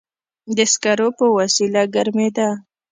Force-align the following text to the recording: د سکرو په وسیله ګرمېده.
د 0.57 0.59
سکرو 0.73 1.07
په 1.17 1.25
وسیله 1.37 1.81
ګرمېده. 1.95 2.49